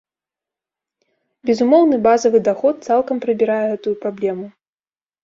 [1.49, 4.45] Безумоўны базавы даход цалкам прыбірае гэтую праблему.